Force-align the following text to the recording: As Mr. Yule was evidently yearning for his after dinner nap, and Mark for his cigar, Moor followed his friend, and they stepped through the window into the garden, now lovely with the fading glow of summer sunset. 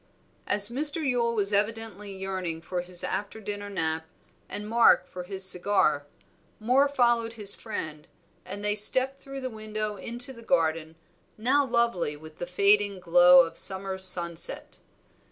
As 0.47 0.69
Mr. 0.69 1.07
Yule 1.07 1.35
was 1.35 1.53
evidently 1.53 2.11
yearning 2.11 2.59
for 2.59 2.81
his 2.81 3.03
after 3.03 3.39
dinner 3.39 3.69
nap, 3.69 4.07
and 4.49 4.67
Mark 4.67 5.05
for 5.07 5.21
his 5.25 5.45
cigar, 5.45 6.07
Moor 6.59 6.87
followed 6.89 7.33
his 7.33 7.53
friend, 7.53 8.07
and 8.43 8.65
they 8.65 8.73
stepped 8.73 9.19
through 9.19 9.41
the 9.41 9.49
window 9.51 9.97
into 9.97 10.33
the 10.33 10.41
garden, 10.41 10.95
now 11.37 11.63
lovely 11.63 12.17
with 12.17 12.37
the 12.39 12.47
fading 12.47 12.99
glow 12.99 13.41
of 13.45 13.59
summer 13.59 13.99
sunset. 13.99 14.79